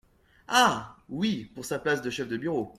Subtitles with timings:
[0.47, 0.97] Ah!
[1.09, 2.67] oui, pour sa place de chef de bureau.